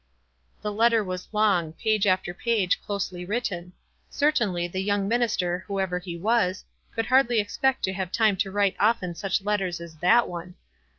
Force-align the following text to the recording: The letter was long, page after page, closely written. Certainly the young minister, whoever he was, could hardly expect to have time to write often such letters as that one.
The 0.63 0.71
letter 0.73 1.03
was 1.03 1.27
long, 1.31 1.73
page 1.73 2.07
after 2.07 2.33
page, 2.33 2.81
closely 2.81 3.23
written. 3.23 3.73
Certainly 4.09 4.69
the 4.69 4.79
young 4.79 5.07
minister, 5.07 5.63
whoever 5.67 5.99
he 5.99 6.17
was, 6.17 6.65
could 6.95 7.05
hardly 7.05 7.39
expect 7.39 7.83
to 7.83 7.93
have 7.93 8.11
time 8.11 8.35
to 8.37 8.49
write 8.49 8.75
often 8.79 9.13
such 9.13 9.43
letters 9.43 9.79
as 9.79 9.97
that 9.97 10.27
one. 10.27 10.55